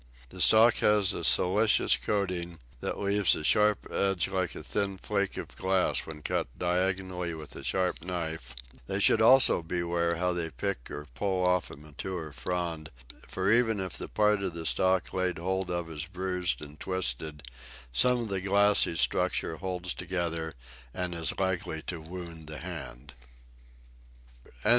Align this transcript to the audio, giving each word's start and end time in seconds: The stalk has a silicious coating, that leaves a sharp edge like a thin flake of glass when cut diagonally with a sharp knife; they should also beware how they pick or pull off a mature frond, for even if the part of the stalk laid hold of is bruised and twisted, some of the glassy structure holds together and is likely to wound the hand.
The 0.29 0.41
stalk 0.41 0.77
has 0.77 1.13
a 1.13 1.23
silicious 1.23 1.95
coating, 1.95 2.57
that 2.79 2.97
leaves 2.97 3.35
a 3.35 3.43
sharp 3.43 3.85
edge 3.91 4.29
like 4.29 4.55
a 4.55 4.63
thin 4.63 4.97
flake 4.97 5.37
of 5.37 5.55
glass 5.55 6.07
when 6.07 6.23
cut 6.23 6.47
diagonally 6.57 7.35
with 7.35 7.55
a 7.55 7.63
sharp 7.63 8.01
knife; 8.03 8.55
they 8.87 8.99
should 8.99 9.21
also 9.21 9.61
beware 9.61 10.15
how 10.15 10.33
they 10.33 10.49
pick 10.49 10.89
or 10.89 11.05
pull 11.13 11.45
off 11.45 11.69
a 11.69 11.77
mature 11.77 12.31
frond, 12.31 12.89
for 13.27 13.51
even 13.51 13.79
if 13.79 13.95
the 13.95 14.07
part 14.09 14.41
of 14.41 14.55
the 14.55 14.65
stalk 14.65 15.13
laid 15.13 15.37
hold 15.37 15.69
of 15.69 15.87
is 15.91 16.07
bruised 16.07 16.63
and 16.63 16.79
twisted, 16.79 17.43
some 17.93 18.21
of 18.21 18.29
the 18.29 18.41
glassy 18.41 18.95
structure 18.95 19.57
holds 19.57 19.93
together 19.93 20.55
and 20.95 21.13
is 21.13 21.37
likely 21.37 21.83
to 21.83 22.01
wound 22.01 22.47
the 22.47 22.57
hand. 22.57 23.13